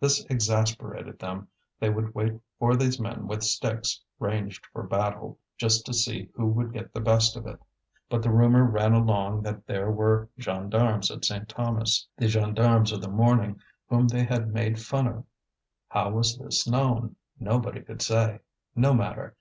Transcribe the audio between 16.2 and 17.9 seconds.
this known? nobody